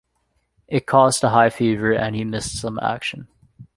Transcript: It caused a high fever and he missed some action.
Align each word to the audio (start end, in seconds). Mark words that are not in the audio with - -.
It 0.67 0.87
caused 0.87 1.23
a 1.23 1.29
high 1.29 1.51
fever 1.51 1.91
and 1.91 2.15
he 2.15 2.23
missed 2.23 2.59
some 2.59 2.79
action. 2.81 3.27